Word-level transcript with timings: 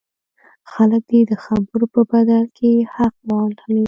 خلک 0.71 1.01
دې 1.09 1.19
د 1.29 1.31
خبرو 1.43 1.85
په 1.93 2.01
بدل 2.11 2.43
کې 2.57 2.71
حق 2.95 3.15
واخلي. 3.29 3.79